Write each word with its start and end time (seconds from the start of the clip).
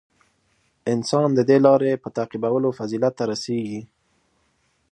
•انسان 0.93 1.29
د 1.37 1.39
دې 1.49 1.57
د 1.61 1.63
لارې 1.65 2.01
په 2.03 2.09
تعقیبولو 2.17 2.69
فضیلت 2.79 3.13
ته 3.19 3.23
رسېږي. 3.31 3.81